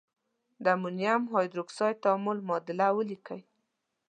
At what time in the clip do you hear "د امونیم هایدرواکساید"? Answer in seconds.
0.63-2.01